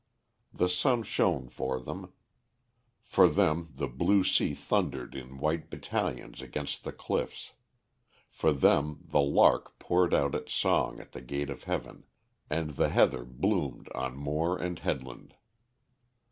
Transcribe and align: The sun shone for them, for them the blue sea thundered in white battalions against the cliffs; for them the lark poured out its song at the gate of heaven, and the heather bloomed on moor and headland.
The 0.51 0.67
sun 0.67 1.03
shone 1.03 1.47
for 1.47 1.79
them, 1.79 2.11
for 3.03 3.27
them 3.29 3.69
the 3.75 3.87
blue 3.87 4.23
sea 4.23 4.55
thundered 4.55 5.13
in 5.13 5.37
white 5.37 5.69
battalions 5.69 6.41
against 6.41 6.83
the 6.83 6.91
cliffs; 6.91 7.51
for 8.31 8.51
them 8.51 9.03
the 9.05 9.21
lark 9.21 9.77
poured 9.77 10.15
out 10.15 10.33
its 10.33 10.55
song 10.55 10.99
at 10.99 11.11
the 11.11 11.21
gate 11.21 11.51
of 11.51 11.65
heaven, 11.65 12.05
and 12.49 12.71
the 12.77 12.89
heather 12.89 13.23
bloomed 13.23 13.89
on 13.93 14.17
moor 14.17 14.57
and 14.57 14.79
headland. 14.79 15.35